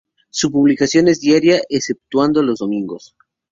[0.31, 3.15] Su publicación es diaria, exceptuando los domingos.